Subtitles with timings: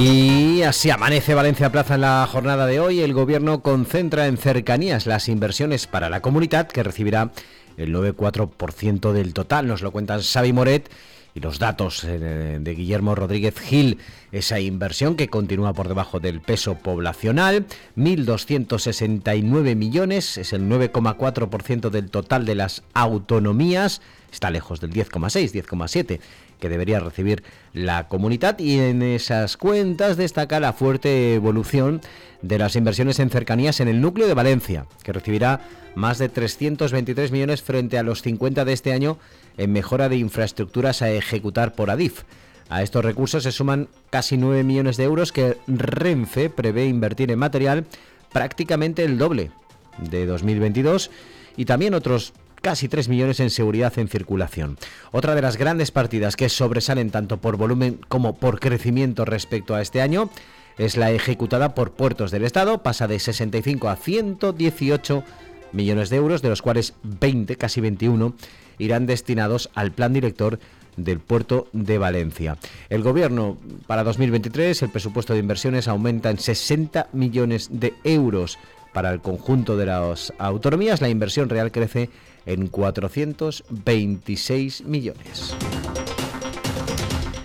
[0.00, 3.00] Y así amanece Valencia Plaza en la jornada de hoy.
[3.00, 7.32] El gobierno concentra en cercanías las inversiones para la comunidad que recibirá
[7.76, 9.66] el 9,4% del total.
[9.66, 10.90] Nos lo cuentan Xavi Moret
[11.34, 13.98] y los datos eh, de Guillermo Rodríguez Gil,
[14.32, 22.10] esa inversión que continúa por debajo del peso poblacional, 1.269 millones, es el 9,4% del
[22.10, 24.00] total de las autonomías,
[24.32, 26.20] está lejos del 10,6, 10,7
[26.60, 27.42] que debería recibir
[27.72, 32.00] la comunidad y en esas cuentas destaca la fuerte evolución
[32.42, 35.60] de las inversiones en cercanías en el núcleo de Valencia, que recibirá
[35.94, 39.18] más de 323 millones frente a los 50 de este año
[39.56, 42.22] en mejora de infraestructuras a ejecutar por Adif.
[42.68, 47.38] A estos recursos se suman casi 9 millones de euros que Renfe prevé invertir en
[47.38, 47.84] material
[48.32, 49.50] prácticamente el doble
[49.98, 51.10] de 2022
[51.56, 54.78] y también otros casi 3 millones en seguridad en circulación.
[55.12, 59.82] Otra de las grandes partidas que sobresalen tanto por volumen como por crecimiento respecto a
[59.82, 60.30] este año
[60.78, 65.24] es la ejecutada por puertos del Estado, pasa de 65 a 118
[65.72, 68.34] millones de euros, de los cuales 20, casi 21,
[68.78, 70.58] irán destinados al plan director
[70.96, 72.56] del puerto de Valencia.
[72.88, 78.58] El gobierno para 2023, el presupuesto de inversiones aumenta en 60 millones de euros.
[78.92, 82.10] Para el conjunto de las autonomías, la inversión real crece
[82.46, 85.54] en 426 millones.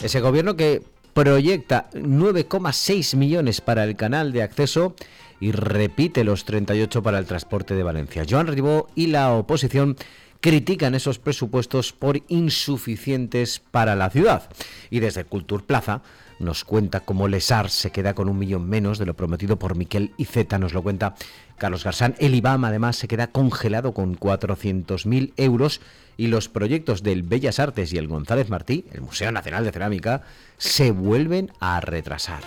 [0.02, 0.82] Ese gobierno que
[1.14, 4.96] proyecta 9,6 millones para el canal de acceso
[5.40, 8.24] y repite los 38 para el transporte de Valencia.
[8.30, 9.98] Joan Ribó y la oposición
[10.46, 14.48] critican esos presupuestos por insuficientes para la ciudad.
[14.92, 16.04] Y desde Cultur Plaza
[16.38, 20.12] nos cuenta cómo Lesar se queda con un millón menos de lo prometido por Miquel
[20.18, 21.16] Iceta, nos lo cuenta
[21.58, 22.14] Carlos Garzán.
[22.20, 25.82] El IBAM además se queda congelado con 400.000 euros
[26.16, 30.22] y los proyectos del Bellas Artes y el González Martí, el Museo Nacional de Cerámica,
[30.59, 32.44] se vuelven a retrasar.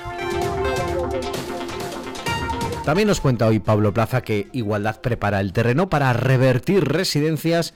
[2.84, 7.74] También nos cuenta hoy Pablo Plaza que Igualdad prepara el terreno para revertir residencias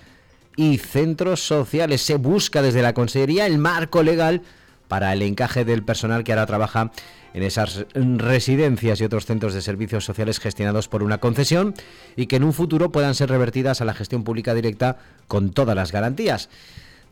[0.56, 2.02] y centros sociales.
[2.02, 4.42] Se busca desde la Consejería el marco legal
[4.88, 6.90] para el encaje del personal que ahora trabaja
[7.34, 11.74] en esas residencias y otros centros de servicios sociales gestionados por una concesión
[12.14, 14.98] y que en un futuro puedan ser revertidas a la gestión pública directa
[15.28, 16.50] con todas las garantías.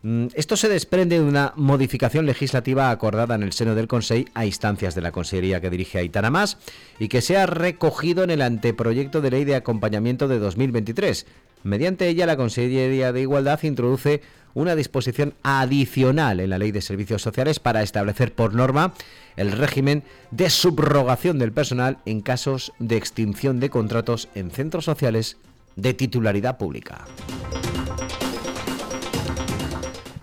[0.03, 4.45] Mm, esto se desprende de una modificación legislativa acordada en el seno del Consejo a
[4.45, 6.57] instancias de la Consejería que dirige Aitana Más
[6.99, 11.27] y que se ha recogido en el anteproyecto de ley de acompañamiento de 2023.
[11.63, 14.21] Mediante ella, la Consejería de Igualdad introduce
[14.55, 18.93] una disposición adicional en la Ley de Servicios Sociales para establecer por norma
[19.37, 25.37] el régimen de subrogación del personal en casos de extinción de contratos en centros sociales
[25.75, 27.05] de titularidad pública.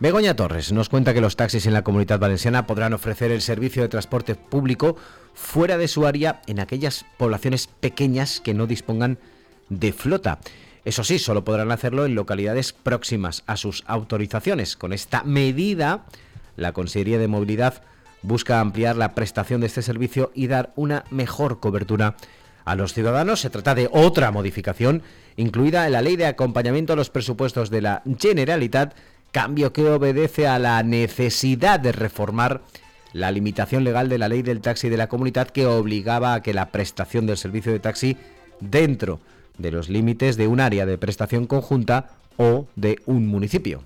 [0.00, 3.82] Begoña Torres nos cuenta que los taxis en la comunidad valenciana podrán ofrecer el servicio
[3.82, 4.96] de transporte público
[5.34, 9.18] fuera de su área en aquellas poblaciones pequeñas que no dispongan
[9.68, 10.38] de flota.
[10.84, 14.76] Eso sí, solo podrán hacerlo en localidades próximas a sus autorizaciones.
[14.76, 16.04] Con esta medida,
[16.54, 17.82] la Consejería de Movilidad
[18.22, 22.14] busca ampliar la prestación de este servicio y dar una mejor cobertura
[22.64, 23.40] a los ciudadanos.
[23.40, 25.02] Se trata de otra modificación
[25.36, 28.94] incluida en la Ley de Acompañamiento a los Presupuestos de la Generalitat,
[29.32, 32.62] cambio que obedece a la necesidad de reformar
[33.12, 36.54] la limitación legal de la ley del taxi de la comunidad que obligaba a que
[36.54, 38.16] la prestación del servicio de taxi
[38.60, 39.20] dentro
[39.56, 43.82] de los límites de un área de prestación conjunta o de un municipio.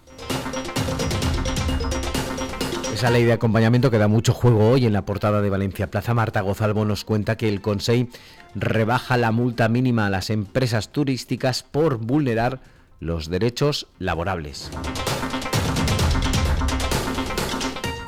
[2.92, 6.14] Esa ley de acompañamiento que da mucho juego hoy en la portada de Valencia Plaza.
[6.14, 8.10] Marta Gozalvo nos cuenta que el Consejo
[8.54, 12.60] rebaja la multa mínima a las empresas turísticas por vulnerar
[13.00, 14.70] los derechos laborables.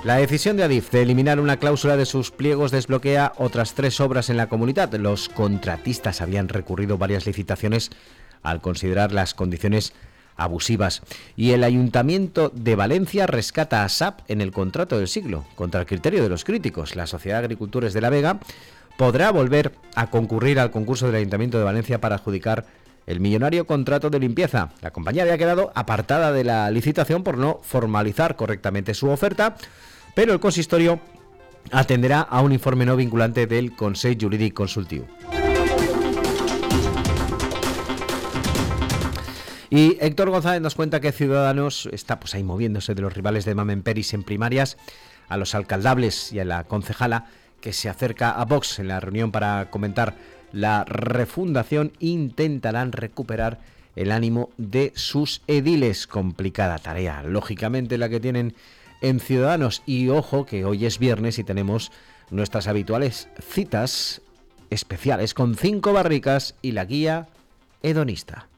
[0.05, 4.29] La decisión de Adif de eliminar una cláusula de sus pliegos desbloquea otras tres obras
[4.29, 4.93] en la comunidad.
[4.97, 7.91] Los contratistas habían recurrido varias licitaciones
[8.43, 9.95] al considerar las condiciones
[10.37, 11.01] abusivas.
[11.37, 15.87] Y el Ayuntamiento de Valencia rescata a SAP en el contrato del siglo, contra el
[15.87, 16.97] criterio de los críticos.
[16.97, 18.41] La Sociedad de Agricultores de la Vega
[18.99, 22.67] podrá volver a concurrir al concurso del Ayuntamiento de Valencia para adjudicar
[23.07, 24.71] el millonario contrato de limpieza.
[24.81, 29.57] La compañía había quedado apartada de la licitación por no formalizar correctamente su oferta
[30.15, 31.01] pero el consistorio
[31.73, 35.07] atenderá a un informe no vinculante del Consejo Jurídico Consultivo.
[39.71, 43.57] Y Héctor González nos cuenta que Ciudadanos está pues ahí moviéndose de los rivales de
[43.57, 44.77] Mamen Peris en primarias
[45.29, 47.27] a los alcaldables y a la concejala
[47.61, 50.15] que se acerca a Vox en la reunión para comentar
[50.55, 53.59] la refundación intentarán recuperar
[53.97, 56.07] el ánimo de sus ediles.
[56.07, 58.55] Complicada tarea, lógicamente la que tienen
[59.01, 59.83] en Ciudadanos.
[59.85, 61.91] Y ojo que hoy es viernes y tenemos
[62.31, 64.23] nuestras habituales citas
[64.71, 67.29] especiales con cinco barricas y la guía
[67.83, 68.49] hedonista.